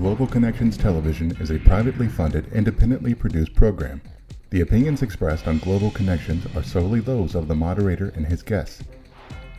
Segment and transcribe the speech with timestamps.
[0.00, 4.00] Global Connections Television is a privately funded, independently produced program.
[4.48, 8.82] The opinions expressed on Global Connections are solely those of the moderator and his guests.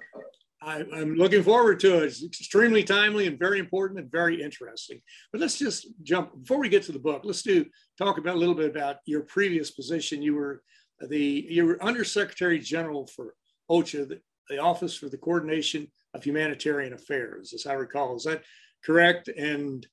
[0.61, 2.05] I, am looking forward to it.
[2.05, 5.01] It's extremely timely and very important and very interesting.
[5.31, 7.21] But let's just jump before we get to the book.
[7.23, 7.65] Let's do
[7.97, 10.21] talk about a little bit about your previous position.
[10.21, 10.61] You were
[11.07, 13.35] the you were Undersecretary General for
[13.71, 18.17] OCHA, the, the Office for the Coordination of Humanitarian Affairs, as I recall.
[18.17, 18.43] Is that
[18.83, 19.29] correct?
[19.29, 19.87] And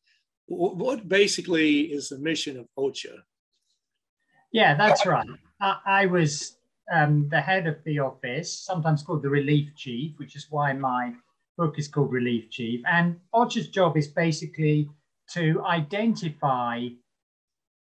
[0.46, 3.18] what basically is the mission of OCHA?
[4.52, 5.26] Yeah, that's right.
[5.60, 6.56] I, I was
[6.92, 11.12] um, the head of the office, sometimes called the relief chief, which is why my
[11.56, 12.82] book is called Relief Chief.
[12.86, 14.88] And OCHA's job is basically
[15.30, 16.88] to identify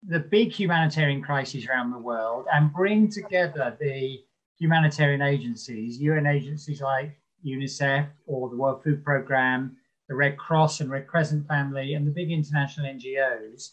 [0.07, 4.19] the big humanitarian crises around the world and bring together the
[4.59, 9.77] humanitarian agencies, UN agencies like UNICEF or the World Food Programme,
[10.09, 13.71] the Red Cross and Red Crescent family, and the big international NGOs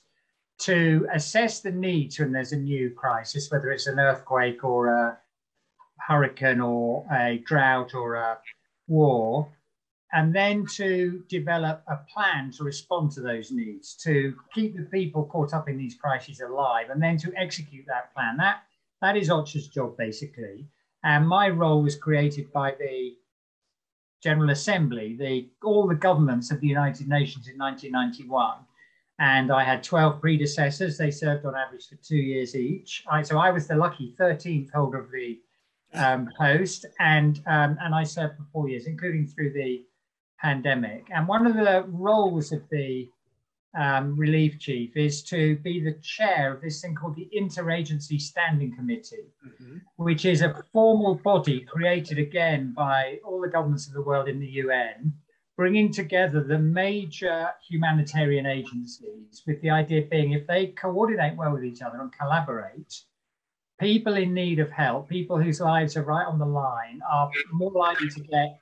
[0.58, 5.18] to assess the needs when there's a new crisis, whether it's an earthquake or a
[5.98, 8.38] hurricane or a drought or a
[8.86, 9.52] war,
[10.12, 15.24] and then to develop a plan to respond to those needs, to keep the people
[15.26, 18.36] caught up in these crises alive, and then to execute that plan.
[18.36, 18.62] That
[19.00, 20.66] that is OCHA's job basically.
[21.04, 23.16] And my role was created by the
[24.22, 28.58] General Assembly, the, all the governments of the United Nations in 1991.
[29.18, 30.96] And I had 12 predecessors.
[30.96, 33.04] They served on average for two years each.
[33.10, 35.40] I, so I was the lucky 13th holder of the
[35.94, 39.84] um, post, and um, and I served for four years, including through the
[40.38, 41.06] pandemic.
[41.10, 43.08] And one of the roles of the
[43.76, 48.74] um, relief chief is to be the chair of this thing called the Interagency Standing
[48.74, 49.78] Committee, mm-hmm.
[49.96, 54.40] which is a formal body created again by all the governments of the world in
[54.40, 55.12] the UN,
[55.58, 61.64] bringing together the major humanitarian agencies with the idea being if they coordinate well with
[61.64, 63.02] each other and collaborate,
[63.80, 67.72] people in need of help, people whose lives are right on the line, are more
[67.72, 68.56] likely to get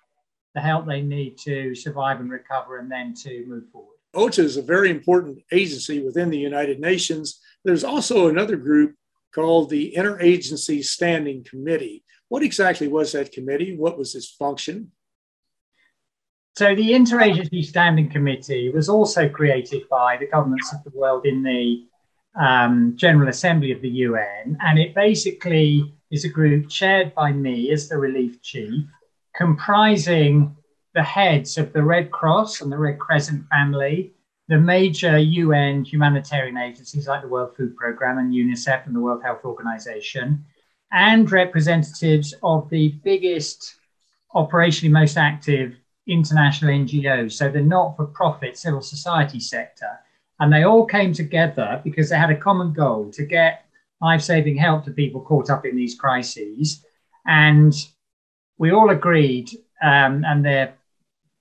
[0.55, 3.99] the help they need to survive and recover and then to move forward.
[4.15, 7.43] OCHA is a very important agency within the United Nations.
[7.63, 8.95] There's also another group
[9.35, 12.05] called the Interagency Standing Committee.
[12.29, 13.77] What exactly was that committee?
[13.77, 14.93] What was its function?
[16.57, 21.43] So, the Interagency Standing Committee was also created by the governments of the world in
[21.43, 21.85] the
[22.35, 24.57] um, General Assembly of the UN.
[24.63, 28.85] And it basically is a group chaired by me as the relief chief,
[29.37, 30.57] comprising
[30.95, 34.15] the heads of the Red Cross and the Red Crescent family,
[34.49, 39.23] the major UN humanitarian agencies like the World Food Programme and UNICEF and the World
[39.23, 40.43] Health Organization,
[40.91, 43.75] and representatives of the biggest,
[44.35, 49.99] operationally most active international NGOs, so the not for profit civil society sector.
[50.39, 53.65] And they all came together because they had a common goal to get
[54.01, 56.85] life saving help to people caught up in these crises.
[57.27, 57.75] And
[58.59, 59.51] we all agreed,
[59.83, 60.75] um, and they're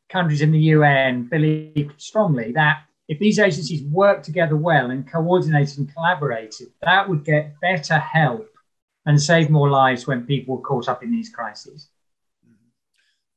[0.10, 5.78] countries in the UN believe strongly that if these agencies work together well and coordinated
[5.78, 8.50] and collaborated, that would get better help
[9.06, 11.90] and save more lives when people are caught up in these crises.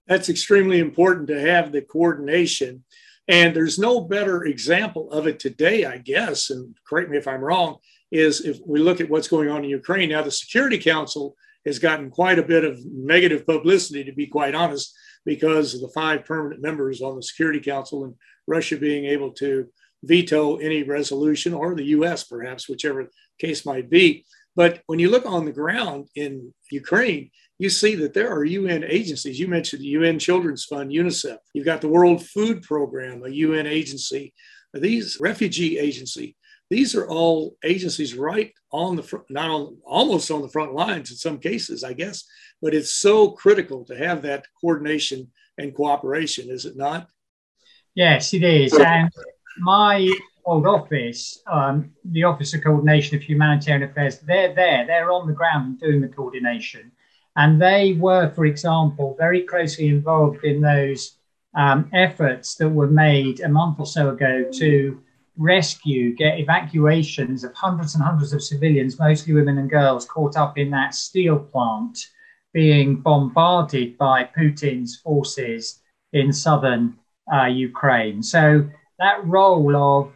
[0.09, 2.85] That's extremely important to have the coordination.
[3.29, 7.43] And there's no better example of it today, I guess, and correct me if I'm
[7.43, 7.77] wrong,
[8.11, 10.09] is if we look at what's going on in Ukraine.
[10.09, 14.55] Now, the Security Council has gotten quite a bit of negative publicity, to be quite
[14.55, 14.97] honest,
[15.27, 18.15] because of the five permanent members on the Security Council and
[18.47, 19.67] Russia being able to
[20.03, 24.25] veto any resolution, or the US perhaps, whichever case might be.
[24.59, 28.83] But when you look on the ground in Ukraine, you see that there are UN
[28.83, 29.39] agencies.
[29.39, 31.39] You mentioned the UN Children's Fund, UNICEF.
[31.55, 34.35] You've got the World Food Program, a UN agency.
[34.75, 36.37] These refugee agency,
[36.71, 41.13] these are all agencies right on the front, not on almost on the front lines
[41.13, 42.25] in some cases, I guess.
[42.61, 47.07] But it's so critical to have that coordination and cooperation, is it not?
[47.95, 48.77] Yes, it is.
[48.77, 49.09] And
[49.61, 50.13] my
[50.45, 55.33] old office, um, the Office of Coordination of Humanitarian Affairs, they're there, they're on the
[55.33, 56.91] ground doing the coordination.
[57.37, 61.19] And they were, for example, very closely involved in those
[61.55, 65.01] um, efforts that were made a month or so ago to
[65.37, 70.59] rescue, get evacuations of hundreds and hundreds of civilians, mostly women and girls, caught up
[70.59, 72.07] in that steel plant
[72.53, 75.81] being bombarded by Putin's forces
[76.13, 76.99] in southern
[77.33, 78.23] uh, Ukraine.
[78.23, 78.69] So
[78.99, 80.13] that role of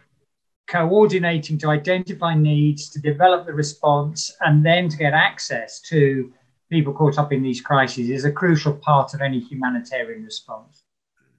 [0.73, 6.33] coordinating to identify needs, to develop the response, and then to get access to
[6.71, 10.83] people caught up in these crises is a crucial part of any humanitarian response.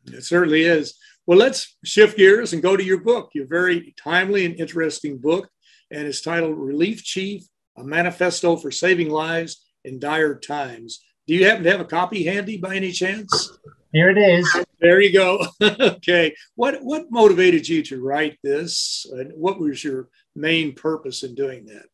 [0.06, 0.94] It certainly is.
[1.26, 5.50] Well, let's shift gears and go to your book, your very timely and interesting book,
[5.90, 7.42] and it's titled Relief Chief
[7.76, 11.02] A Manifesto for Saving Lives in Dire Times.
[11.26, 13.59] Do you happen to have a copy handy by any chance?
[13.93, 14.47] Here it is.
[14.81, 15.47] There you go.
[15.62, 16.35] okay.
[16.56, 19.06] What what motivated you to write this?
[19.11, 21.87] And what was your main purpose in doing that?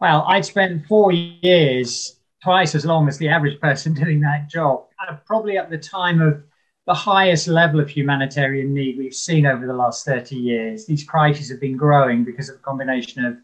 [0.00, 4.86] Well, I'd spent four years, twice as long as the average person doing that job,
[5.26, 6.42] probably at the time of
[6.86, 10.86] the highest level of humanitarian need we've seen over the last 30 years.
[10.86, 13.36] These crises have been growing because of a combination of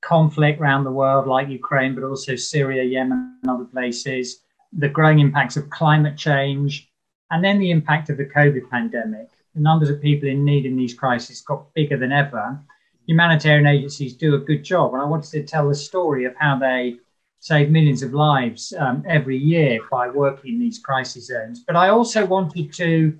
[0.00, 4.43] conflict around the world, like Ukraine, but also Syria, Yemen, and other places,
[4.76, 6.90] the growing impacts of climate change,
[7.30, 9.28] and then the impact of the COVID pandemic.
[9.54, 12.60] The numbers of people in need in these crises got bigger than ever.
[13.06, 16.58] Humanitarian agencies do a good job, and I wanted to tell the story of how
[16.58, 16.96] they
[17.40, 21.60] save millions of lives um, every year by working in these crisis zones.
[21.66, 23.18] But I also wanted to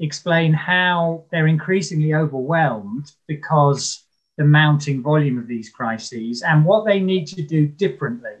[0.00, 4.04] explain how they're increasingly overwhelmed because
[4.36, 8.34] the mounting volume of these crises and what they need to do differently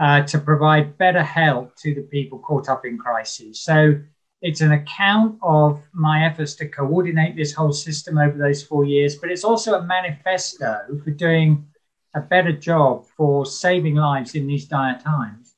[0.00, 3.60] uh, to provide better help to the people caught up in crises.
[3.60, 4.00] So
[4.40, 9.16] it's an account of my efforts to coordinate this whole system over those four years,
[9.16, 11.66] but it's also a manifesto for doing
[12.14, 15.54] a better job for saving lives in these dire times.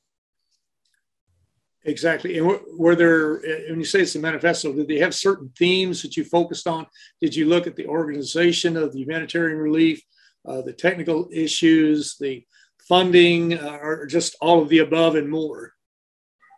[1.84, 2.38] Exactly.
[2.38, 3.34] And were there,
[3.68, 6.86] when you say it's a manifesto, did they have certain themes that you focused on?
[7.20, 10.02] Did you look at the organization of the humanitarian relief,
[10.46, 12.44] uh, the technical issues, the
[12.92, 15.72] funding, uh, or just all of the above and more?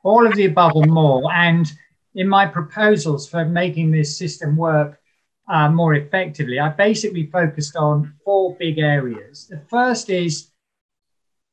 [0.03, 1.33] All of the above and more.
[1.33, 1.71] And
[2.17, 5.01] in my proposals for making this system work,
[5.49, 9.47] uh, more effectively, I basically focused on four big areas.
[9.47, 10.51] The first is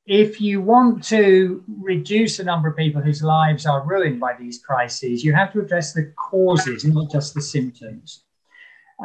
[0.08, 4.58] if you want to reduce the number of people whose lives are ruined by these
[4.68, 8.24] crises, you have to address the causes, not just the symptoms.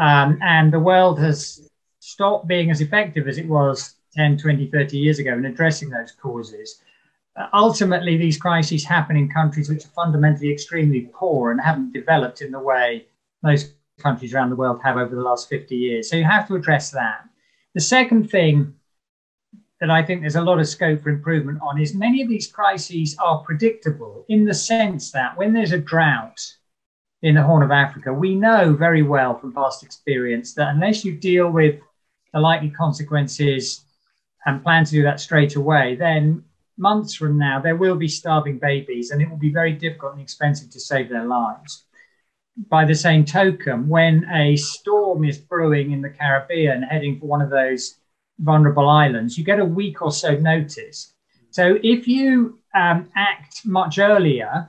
[0.01, 1.69] Um, and the world has
[2.01, 6.13] stopped being as effective as it was 10, 20, 30 years ago in addressing those
[6.13, 6.81] causes.
[7.37, 12.41] Uh, ultimately, these crises happen in countries which are fundamentally extremely poor and haven't developed
[12.41, 13.07] in the way
[13.43, 16.11] most countries around the world have over the last 50 years.
[16.11, 17.29] So you have to address that.
[17.75, 18.75] The second thing
[19.81, 22.47] that I think there's a lot of scope for improvement on is many of these
[22.47, 26.41] crises are predictable in the sense that when there's a drought
[27.23, 31.13] in the Horn of Africa, we know very well from past experience that unless you
[31.13, 31.81] deal with
[32.33, 33.86] the likely consequences
[34.47, 36.43] and plan to do that straight away, then
[36.79, 40.23] months from now there will be starving babies and it will be very difficult and
[40.23, 41.87] expensive to save their lives
[42.69, 47.43] by the same token, when a storm is brewing in the Caribbean heading for one
[47.43, 47.97] of those
[48.39, 51.13] vulnerable islands, you get a week or so notice.
[51.51, 54.69] So if you um, act much earlier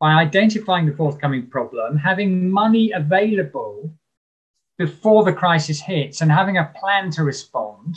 [0.00, 3.92] by identifying the forthcoming problem, having money available
[4.78, 7.96] before the crisis hits, and having a plan to respond,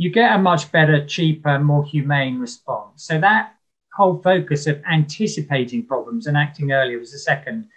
[0.00, 3.04] you get a much better, cheaper, more humane response.
[3.04, 3.54] So that
[3.94, 7.68] whole focus of anticipating problems and acting earlier was the second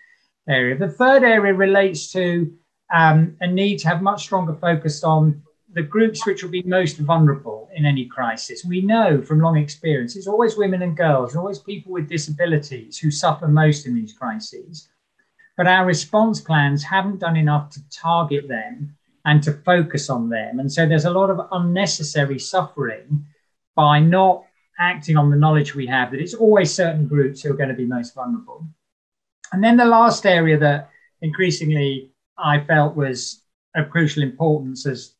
[0.48, 0.78] area.
[0.78, 2.50] The third area relates to
[2.94, 6.98] um, a need to have much stronger focus on the groups which will be most
[6.98, 8.64] vulnerable in any crisis.
[8.64, 13.12] We know from long experience it's always women and girls, always people with disabilities who
[13.12, 14.88] suffer most in these crises.
[15.58, 20.60] But our response plans haven't done enough to target them and to focus on them.
[20.60, 23.26] And so there's a lot of unnecessary suffering
[23.76, 24.46] by not
[24.80, 27.76] acting on the knowledge we have that it's always certain groups who are going to
[27.76, 28.68] be most vulnerable.
[29.52, 30.90] And then the last area that
[31.22, 33.44] increasingly I felt was
[33.76, 35.16] of crucial importance as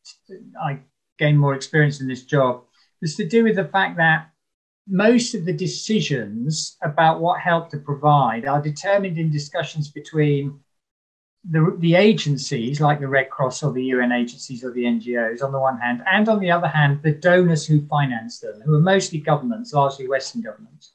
[0.62, 0.80] I
[1.18, 2.64] gained more experience in this job
[3.02, 4.30] was to do with the fact that
[4.88, 10.60] most of the decisions about what help to provide are determined in discussions between
[11.50, 15.52] the, the agencies like the Red Cross or the UN agencies or the NGOs on
[15.52, 18.82] the one hand, and on the other hand, the donors who finance them, who are
[18.82, 20.94] mostly governments, largely Western governments.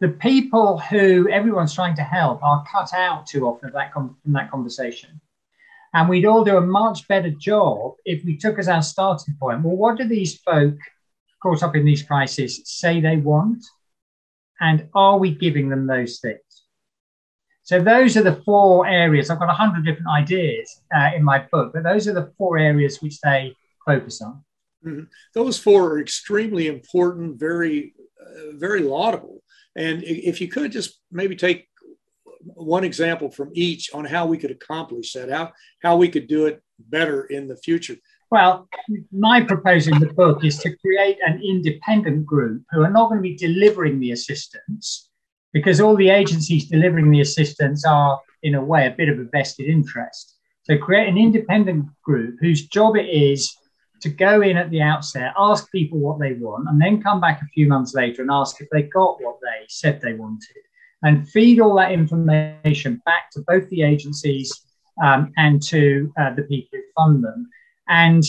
[0.00, 4.50] The people who everyone's trying to help are cut out too often that from that
[4.50, 5.20] conversation.
[5.92, 9.62] And we'd all do a much better job if we took as our starting point,
[9.62, 10.74] well, what do these folk
[11.42, 13.64] caught up in these crises say they want?
[14.60, 16.40] And are we giving them those things?
[17.64, 19.30] So those are the four areas.
[19.30, 22.58] I've got a hundred different ideas uh, in my book, but those are the four
[22.58, 23.56] areas which they
[23.86, 24.44] focus on.
[24.86, 25.04] Mm-hmm.
[25.32, 29.42] Those four are extremely important, very, uh, very laudable.
[29.76, 31.66] And if you could just maybe take
[32.44, 35.52] one example from each on how we could accomplish that, how
[35.82, 37.96] how we could do it better in the future.
[38.30, 38.68] Well,
[39.10, 43.18] my proposal in the book is to create an independent group who are not going
[43.18, 45.08] to be delivering the assistance,
[45.54, 49.24] because all the agencies delivering the assistance are, in a way, a bit of a
[49.24, 50.36] vested interest.
[50.64, 53.56] So create an independent group whose job it is
[54.00, 57.40] to go in at the outset, ask people what they want, and then come back
[57.40, 60.62] a few months later and ask if they got what they said they wanted,
[61.04, 64.52] and feed all that information back to both the agencies
[65.02, 67.48] um, and to uh, the people who fund them.
[67.88, 68.24] And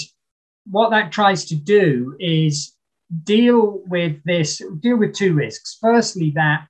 [0.69, 2.73] what that tries to do is
[3.23, 5.77] deal with this, deal with two risks.
[5.81, 6.67] Firstly, that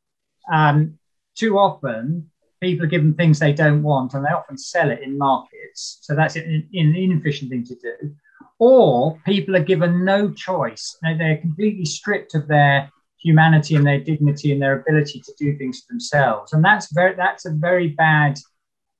[0.52, 0.98] um,
[1.36, 2.30] too often,
[2.62, 6.00] people are given things they don't want and they often sell it in markets.
[6.02, 8.16] So that's an, an inefficient thing to do.
[8.58, 10.98] Or people are given no choice.
[11.02, 12.90] They're completely stripped of their
[13.22, 16.54] humanity and their dignity and their ability to do things for themselves.
[16.54, 18.38] And that's very that's a very bad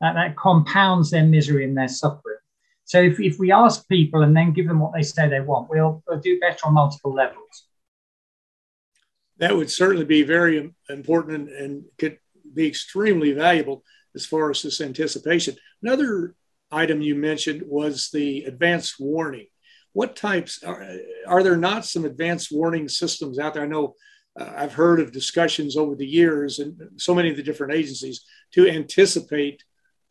[0.02, 2.38] that, that compounds their misery and their suffering.
[2.84, 5.70] So if, if we ask people and then give them what they say they want,
[5.70, 7.66] we'll, we'll do better on multiple levels
[9.38, 12.18] that would certainly be very important and, could
[12.54, 13.84] be extremely valuable
[14.16, 15.56] as far as this anticipation.
[15.82, 16.36] Another
[16.72, 19.48] item you mentioned was the advanced warning.
[19.94, 23.64] What types are, are there not some advanced warning systems out there?
[23.64, 23.96] I know
[24.40, 28.22] uh, I've heard of discussions over the years and so many of the different agencies
[28.54, 29.64] to anticipate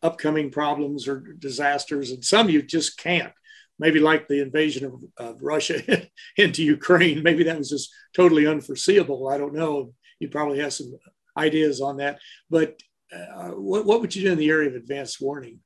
[0.03, 3.33] upcoming problems or disasters, and some you just can't
[3.79, 7.23] maybe like the invasion of, of Russia into Ukraine.
[7.23, 9.27] Maybe that was just totally unforeseeable.
[9.27, 9.93] I don't know.
[10.19, 10.97] You probably have some
[11.37, 12.19] ideas on that.
[12.49, 12.79] But
[13.13, 15.59] uh, what, what would you do in the area of advanced warning?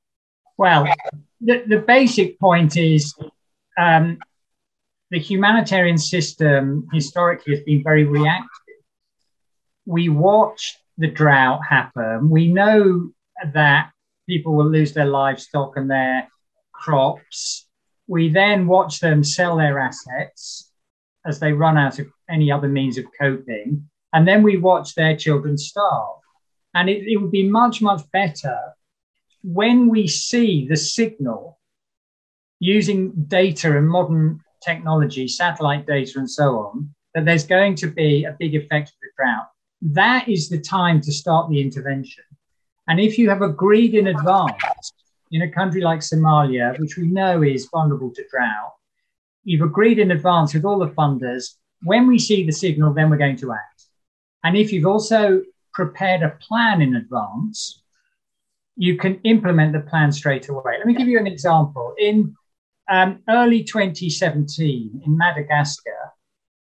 [0.58, 0.86] Well,
[1.40, 3.14] the, the basic point is
[3.78, 4.18] um,
[5.10, 8.48] the humanitarian system historically has been very reactive.
[9.86, 12.28] We watch the drought happen.
[12.28, 13.10] We know
[13.54, 13.90] that
[14.28, 16.28] people will lose their livestock and their
[16.72, 17.66] crops
[18.10, 20.72] we then watch them sell their assets
[21.24, 23.88] as they run out of any other means of coping.
[24.12, 26.16] And then we watch their children starve.
[26.74, 28.58] And it, it would be much, much better
[29.44, 31.60] when we see the signal
[32.58, 38.24] using data and modern technology, satellite data, and so on, that there's going to be
[38.24, 39.50] a big effect of the drought.
[39.82, 42.24] That is the time to start the intervention.
[42.88, 44.92] And if you have agreed in advance
[45.30, 48.72] in a country like Somalia, which we know is vulnerable to drought,
[49.44, 51.54] you've agreed in advance with all the funders.
[51.82, 53.84] When we see the signal, then we're going to act.
[54.44, 57.82] And if you've also prepared a plan in advance,
[58.76, 60.78] you can implement the plan straight away.
[60.78, 61.94] Let me give you an example.
[61.98, 62.34] In
[62.90, 66.12] um, early 2017 in Madagascar,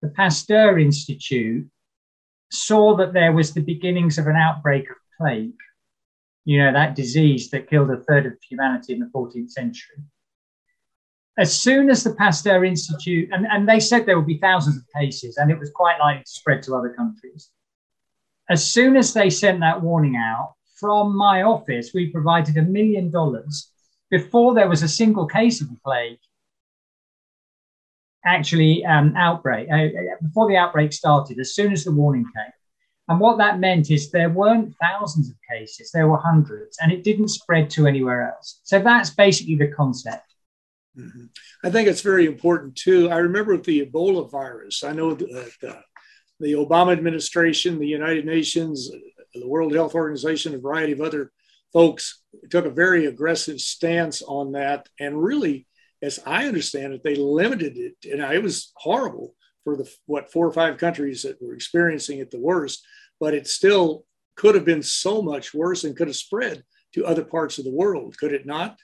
[0.01, 1.67] the Pasteur Institute
[2.51, 5.53] saw that there was the beginnings of an outbreak of plague
[6.47, 9.97] you know, that disease that killed a third of humanity in the 14th century.
[11.37, 14.85] As soon as the Pasteur Institute, and, and they said there would be thousands of
[14.97, 17.49] cases, and it was quite likely to spread to other countries.
[18.49, 23.11] As soon as they sent that warning out, from my office, we provided a million
[23.11, 23.69] dollars
[24.09, 26.19] before there was a single case of the plague
[28.25, 29.87] actually um, outbreak, uh,
[30.21, 32.53] before the outbreak started, as soon as the warning came.
[33.07, 37.03] And what that meant is there weren't thousands of cases, there were hundreds, and it
[37.03, 38.59] didn't spread to anywhere else.
[38.63, 40.33] So that's basically the concept.
[40.97, 41.25] Mm-hmm.
[41.63, 43.09] I think it's very important too.
[43.09, 45.81] I remember with the Ebola virus, I know that uh,
[46.39, 48.89] the Obama administration, the United Nations,
[49.33, 51.31] the World Health Organization, a variety of other
[51.71, 54.87] folks took a very aggressive stance on that.
[54.99, 55.67] And really,
[56.01, 57.95] as I understand it, they limited it.
[58.11, 59.35] And it was horrible
[59.67, 62.87] for the what four or five countries that were experiencing it the worst,
[63.19, 64.05] but it still
[64.37, 67.77] could have been so much worse and could have spread to other parts of the
[67.81, 68.77] world, could it not?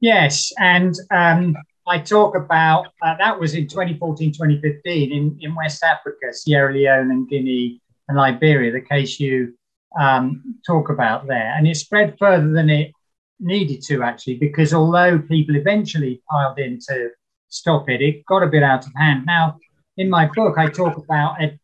[0.00, 1.54] Yes, and um,
[1.86, 7.10] I talk about uh, that was in 2014, 2015 in, in West Africa, Sierra Leone
[7.10, 9.52] and Guinea and Liberia, the case you
[10.00, 11.52] um, talk about there.
[11.54, 12.92] And it spread further than it
[13.38, 17.10] needed to, actually, because although people eventually piled in to
[17.50, 19.26] stop it, it got a bit out of hand.
[19.26, 19.58] Now,
[20.00, 21.58] in my book, I talk about a,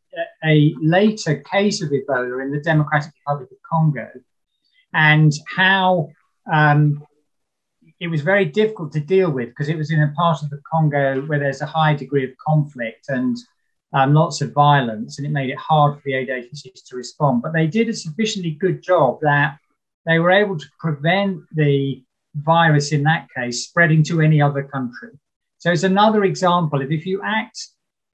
[0.44, 4.08] a later case of Ebola in the Democratic Republic of Congo
[4.92, 6.10] and how
[6.52, 7.02] um,
[7.98, 10.60] it was very difficult to deal with because it was in a part of the
[10.70, 13.38] Congo where there's a high degree of conflict and
[13.94, 17.40] um, lots of violence, and it made it hard for the aid agencies to respond.
[17.40, 19.56] But they did a sufficiently good job that
[20.04, 22.02] they were able to prevent the
[22.34, 25.12] virus in that case spreading to any other country.
[25.56, 27.58] So it's another example of if you act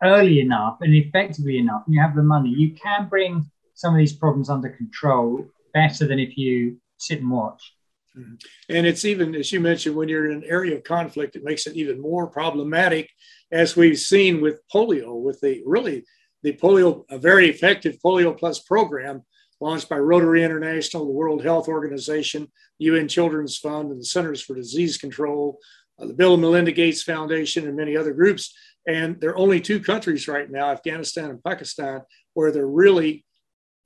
[0.03, 3.99] early enough and effectively enough, and you have the money, you can bring some of
[3.99, 7.75] these problems under control better than if you sit and watch.
[8.17, 8.35] Mm-hmm.
[8.69, 11.67] And it's even, as you mentioned, when you're in an area of conflict, it makes
[11.67, 13.09] it even more problematic,
[13.51, 16.05] as we've seen with polio, with the really
[16.43, 19.23] the polio, a very effective polio plus program
[19.61, 24.57] launched by Rotary International, the World Health Organization, UN Children's Fund, and the Centers for
[24.57, 25.59] Disease Control,
[26.01, 28.55] uh, the Bill and Melinda Gates Foundation, and many other groups.
[28.87, 32.03] And there are only two countries right now, Afghanistan and Pakistan,
[32.35, 33.25] where they're really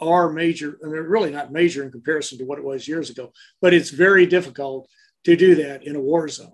[0.01, 3.33] are major, and they're really not major in comparison to what it was years ago,
[3.61, 4.89] but it's very difficult
[5.25, 6.53] to do that in a war zone.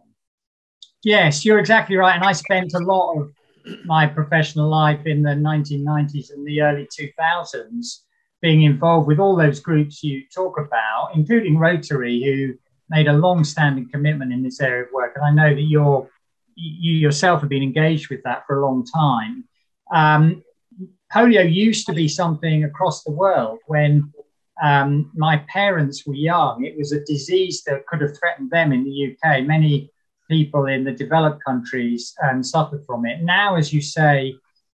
[1.04, 2.14] Yes, you're exactly right.
[2.14, 3.30] And I spent a lot of
[3.84, 7.98] my professional life in the 1990s and the early 2000s
[8.40, 12.54] being involved with all those groups you talk about, including Rotary, who
[12.90, 15.12] made a long standing commitment in this area of work.
[15.16, 16.08] And I know that you're,
[16.54, 19.44] you yourself have been engaged with that for a long time.
[19.92, 20.42] Um,
[21.12, 24.12] polio used to be something across the world when
[24.62, 26.64] um, my parents were young.
[26.64, 29.44] It was a disease that could have threatened them in the UK.
[29.44, 29.90] Many
[30.30, 33.22] people in the developed countries um, suffered from it.
[33.22, 34.34] Now, as you say,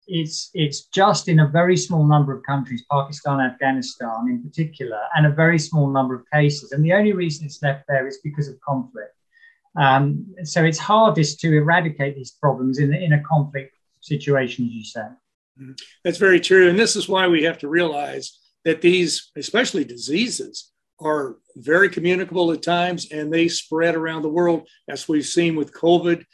[0.09, 5.27] it's it's just in a very small number of countries, Pakistan, Afghanistan in particular, and
[5.27, 6.73] a very small number of cases.
[6.73, 9.15] And the only reason it's left there is because of conflict.
[9.81, 14.85] Um, so it's hardest to eradicate these problems in, in a conflict situation, as you
[14.85, 15.07] say.
[16.05, 16.69] That's very true.
[16.69, 22.53] And this is why we have to realize that these, especially diseases, are very communicable
[22.53, 26.25] at times and they spread around the world, as we've seen with COVID.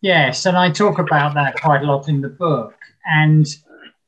[0.00, 2.74] Yes, and I talk about that quite a lot in the book.
[3.04, 3.46] And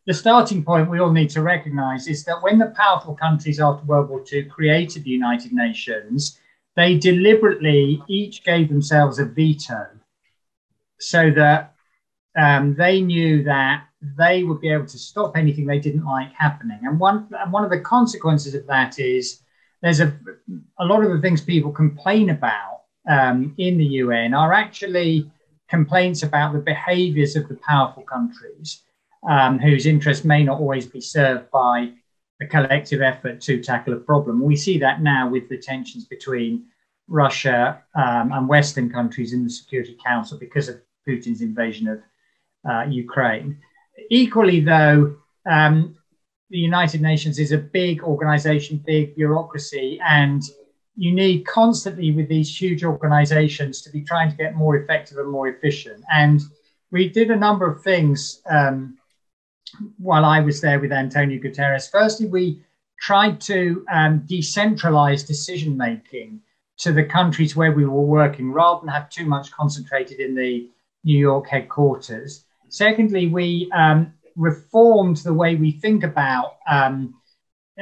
[0.07, 3.85] the starting point we all need to recognize is that when the powerful countries after
[3.87, 6.39] World War II created the United Nations,
[6.77, 9.87] they deliberately each gave themselves a veto
[10.99, 11.75] so that
[12.37, 13.85] um, they knew that
[14.19, 16.81] they would be able to stop anything they didn't like happening.
[16.83, 19.41] And one, and one of the consequences of that is
[19.81, 20.13] there's a,
[20.79, 25.31] a lot of the things people complain about um, in the UN are actually
[25.69, 28.83] complaints about the behaviors of the powerful countries
[29.29, 31.93] um, whose interests may not always be served by
[32.41, 34.43] a collective effort to tackle a problem.
[34.43, 36.67] We see that now with the tensions between
[37.09, 42.03] Russia um, and Western countries in the Security Council because of Putin's invasion of
[42.69, 43.59] uh, Ukraine.
[44.11, 45.97] Equally, though, um,
[46.51, 50.43] the United Nations is a big organization, big bureaucracy, and
[50.97, 55.31] you need constantly with these huge organizations to be trying to get more effective and
[55.31, 56.03] more efficient.
[56.13, 56.41] And
[56.91, 58.97] we did a number of things um,
[59.99, 61.91] while I was there with Antonio Guterres.
[61.91, 62.63] Firstly, we
[63.01, 66.41] tried to um, decentralize decision making
[66.79, 70.69] to the countries where we were working rather than have too much concentrated in the
[71.05, 72.45] New York headquarters.
[72.69, 77.15] Secondly, we um, reformed the way we think about um,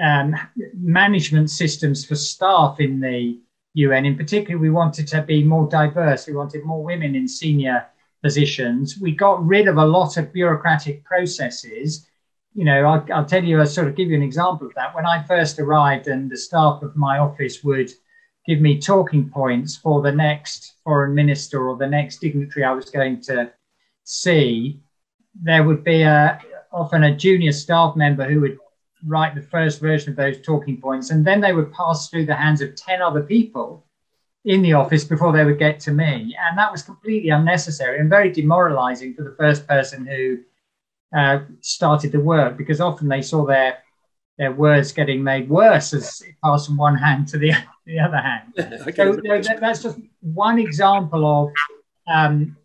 [0.00, 0.34] um,
[0.74, 3.38] management systems for staff in the
[3.74, 4.04] UN.
[4.04, 6.26] In particular, we wanted to be more diverse.
[6.26, 7.86] We wanted more women in senior
[8.22, 8.98] positions.
[9.00, 12.06] We got rid of a lot of bureaucratic processes.
[12.54, 14.94] You know, I'll, I'll tell you, I'll sort of give you an example of that.
[14.94, 17.90] When I first arrived, and the staff of my office would
[18.46, 22.90] give me talking points for the next foreign minister or the next dignitary I was
[22.90, 23.52] going to
[24.04, 24.80] see,
[25.40, 26.40] there would be a,
[26.72, 28.58] often a junior staff member who would
[29.06, 32.34] write the first version of those talking points, and then they would pass through the
[32.34, 33.86] hands of 10 other people
[34.44, 36.36] in the office before they would get to me.
[36.48, 40.38] And that was completely unnecessary and very demoralizing for the first person who
[41.16, 43.78] uh, started the work because often they saw their
[44.38, 47.52] their words getting made worse as it passed from one hand to the,
[47.86, 48.52] the other hand.
[48.56, 51.52] so that, that's just one example of
[52.12, 52.56] um,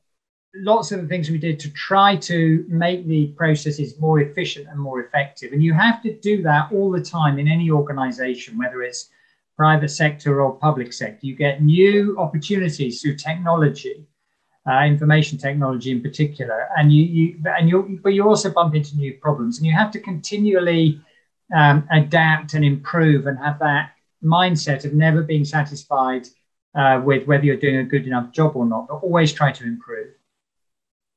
[0.55, 4.79] lots of the things we did to try to make the processes more efficient and
[4.79, 5.51] more effective.
[5.51, 9.09] And you have to do that all the time in any organization, whether it's
[9.57, 11.25] private sector or public sector.
[11.25, 14.05] You get new opportunities through technology,
[14.69, 18.95] uh, information technology in particular, and you, you and you but you also bump into
[18.95, 21.01] new problems, and you have to continually
[21.55, 23.91] um, adapt and improve and have that
[24.23, 26.27] mindset of never being satisfied
[26.75, 29.63] uh, with whether you're doing a good enough job or not, but always try to
[29.63, 30.13] improve.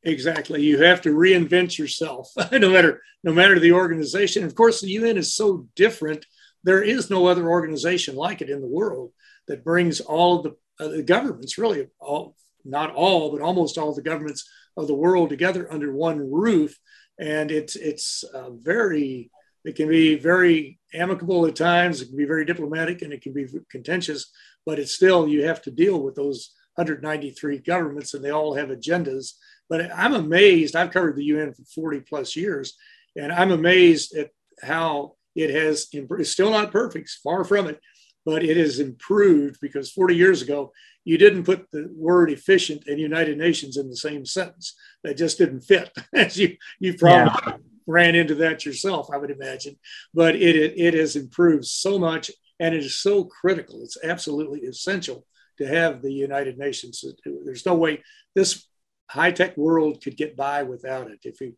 [0.02, 0.62] Exactly.
[0.62, 4.44] You have to reinvent yourself, no matter no matter the organization.
[4.44, 6.24] Of course, the UN is so different.
[6.62, 9.12] There is no other organization like it in the world
[9.48, 13.94] that brings all of the, uh, the governments, really all, not all, but almost all
[13.94, 16.78] the governments of the world together under one roof.
[17.18, 19.30] And it's it's uh, very
[19.64, 22.00] it can be very amicable at times.
[22.00, 24.30] It can be very diplomatic, and it can be contentious.
[24.64, 28.68] But it's still you have to deal with those 193 governments, and they all have
[28.68, 29.32] agendas
[29.70, 30.74] but I'm amazed.
[30.74, 32.76] I've covered the UN for 40 plus years,
[33.16, 35.88] and I'm amazed at how it has.
[35.92, 37.80] It's still not perfect, far from it,
[38.24, 40.72] but it has improved because 40 years ago,
[41.04, 44.76] you didn't put the word efficient and United Nations in the same sentence.
[45.02, 45.90] That just didn't fit.
[46.14, 47.56] As you, you probably yeah.
[47.86, 49.78] ran into that yourself, I would imagine.
[50.12, 53.82] But it, it, it has improved so much and it is so critical.
[53.82, 55.26] It's absolutely essential
[55.58, 57.02] to have the United Nations.
[57.24, 58.02] There's no way
[58.34, 58.66] this
[59.10, 61.20] high tech world could get by without it.
[61.24, 61.54] If we,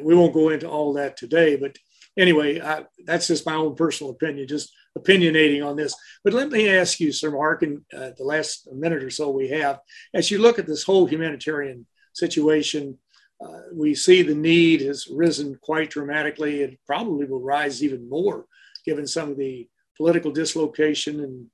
[0.00, 1.76] we won't go into all that today, but
[2.16, 5.94] anyway, I, that's just my own personal opinion, just opinionating on this.
[6.24, 9.48] But let me ask you, Sir Mark, in uh, the last minute or so we
[9.48, 9.80] have,
[10.14, 12.98] as you look at this whole humanitarian situation,
[13.44, 16.62] uh, we see the need has risen quite dramatically.
[16.62, 18.46] It probably will rise even more
[18.84, 21.46] given some of the political dislocation and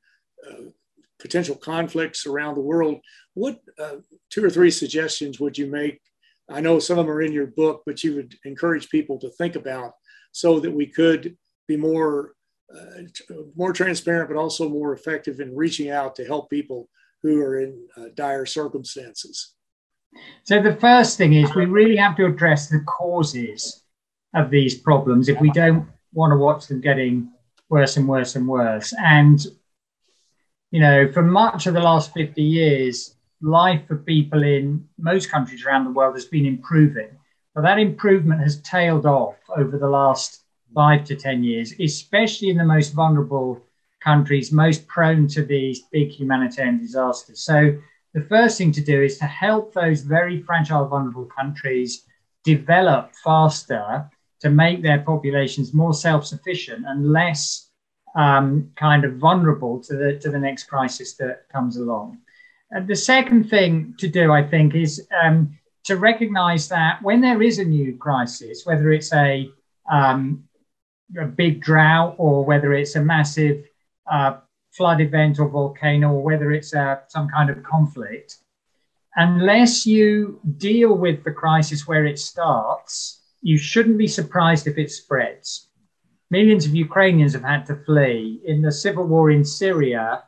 [0.48, 0.70] uh,
[1.18, 3.00] potential conflicts around the world.
[3.34, 3.96] What uh,
[4.30, 6.00] two or three suggestions would you make?
[6.50, 9.30] I know some of them are in your book, but you would encourage people to
[9.30, 9.94] think about
[10.32, 11.36] so that we could
[11.68, 12.34] be more
[12.74, 13.02] uh,
[13.54, 16.88] more transparent, but also more effective in reaching out to help people
[17.22, 19.54] who are in uh, dire circumstances.
[20.44, 23.84] So the first thing is we really have to address the causes
[24.34, 27.30] of these problems if we don't want to watch them getting
[27.68, 28.94] worse and worse and worse.
[28.98, 29.44] And
[30.70, 35.64] you know, for much of the last 50 years, life for people in most countries
[35.64, 37.10] around the world has been improving.
[37.54, 42.56] But that improvement has tailed off over the last five to 10 years, especially in
[42.56, 43.62] the most vulnerable
[44.00, 47.42] countries most prone to these big humanitarian disasters.
[47.42, 47.78] So
[48.14, 52.04] the first thing to do is to help those very fragile, vulnerable countries
[52.44, 54.10] develop faster
[54.40, 57.70] to make their populations more self-sufficient and less
[58.16, 62.18] um, kind of vulnerable to the to the next crisis that comes along.
[62.70, 67.42] And the second thing to do, I think, is um, to recognize that when there
[67.42, 69.50] is a new crisis, whether it's a,
[69.90, 70.44] um,
[71.18, 73.64] a big drought or whether it's a massive
[74.10, 74.36] uh,
[74.70, 78.38] flood event or volcano or whether it's uh, some kind of conflict,
[79.16, 84.90] unless you deal with the crisis where it starts, you shouldn't be surprised if it
[84.90, 85.68] spreads.
[86.30, 88.40] Millions of Ukrainians have had to flee.
[88.46, 90.22] In the civil war in Syria,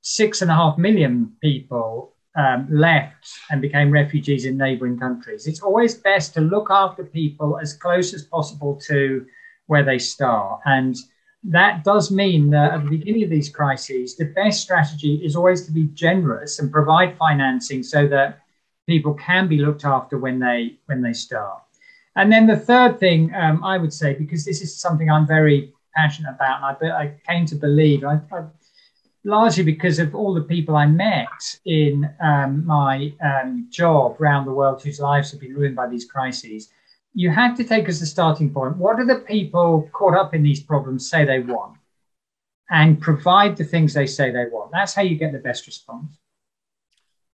[0.00, 5.46] six and a half million people um, left and became refugees in neighboring countries.
[5.46, 9.26] It's always best to look after people as close as possible to
[9.66, 10.60] where they start.
[10.64, 10.96] And
[11.44, 15.66] that does mean that at the beginning of these crises, the best strategy is always
[15.66, 18.40] to be generous and provide financing so that
[18.86, 21.62] people can be looked after when they when they start.
[22.16, 25.72] And then the third thing um, I would say, because this is something I'm very
[25.94, 28.44] passionate about, and I, I came to believe, I, I,
[29.24, 34.52] largely because of all the people I met in um, my um, job around the
[34.52, 36.68] world whose lives have been ruined by these crises,
[37.14, 40.42] you have to take as a starting point what do the people caught up in
[40.42, 41.78] these problems say they want?
[42.70, 44.72] And provide the things they say they want.
[44.72, 46.18] That's how you get the best response.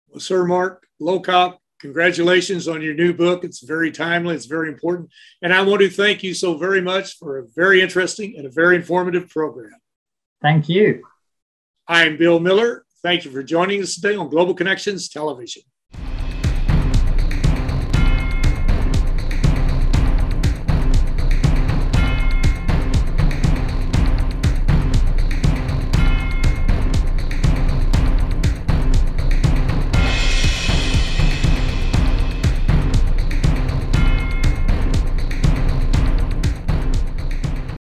[0.09, 3.43] Well, Sir Mark Lowcock, congratulations on your new book.
[3.43, 5.11] It's very timely, it's very important.
[5.43, 8.51] And I want to thank you so very much for a very interesting and a
[8.51, 9.73] very informative program.
[10.41, 11.03] Thank you.
[11.87, 12.87] I'm Bill Miller.
[13.03, 15.63] Thank you for joining us today on Global Connections Television.